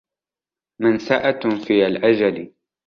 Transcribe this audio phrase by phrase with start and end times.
[0.81, 2.53] مَنْسَأَةٌ فِي الْأَجَلِ